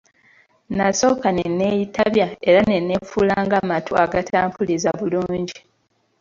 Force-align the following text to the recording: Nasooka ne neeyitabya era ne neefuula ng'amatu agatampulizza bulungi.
Nasooka 0.77 1.27
ne 1.33 1.45
neeyitabya 1.57 2.27
era 2.49 2.61
ne 2.69 2.77
neefuula 2.87 3.35
ng'amatu 3.45 3.91
agatampulizza 4.03 4.91
bulungi. 4.99 5.57